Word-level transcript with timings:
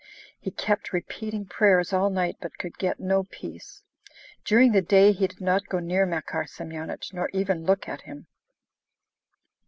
He 0.39 0.49
kept 0.49 0.93
repeating 0.93 1.45
prayers 1.45 1.93
all 1.93 2.09
night, 2.09 2.37
but 2.41 2.57
could 2.57 2.79
get 2.79 2.99
no 2.99 3.25
peace. 3.25 3.83
During 4.43 4.71
the 4.71 4.81
day 4.81 5.11
he 5.11 5.27
did 5.27 5.39
not 5.41 5.67
go 5.69 5.77
near 5.77 6.07
Makar 6.07 6.45
Semyonich, 6.47 7.13
nor 7.13 7.29
even 7.33 7.65
look 7.65 7.87
at 7.87 8.01
him. 8.01 8.25